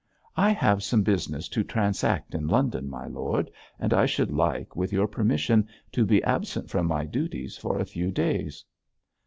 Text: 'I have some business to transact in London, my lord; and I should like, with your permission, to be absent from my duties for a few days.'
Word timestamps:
'I 0.35 0.53
have 0.53 0.81
some 0.81 1.03
business 1.03 1.47
to 1.49 1.63
transact 1.63 2.33
in 2.33 2.47
London, 2.47 2.89
my 2.89 3.05
lord; 3.05 3.51
and 3.77 3.93
I 3.93 4.07
should 4.07 4.31
like, 4.31 4.75
with 4.75 4.91
your 4.91 5.05
permission, 5.07 5.67
to 5.91 6.03
be 6.07 6.23
absent 6.23 6.71
from 6.71 6.87
my 6.87 7.05
duties 7.05 7.55
for 7.55 7.77
a 7.77 7.85
few 7.85 8.11
days.' 8.11 8.65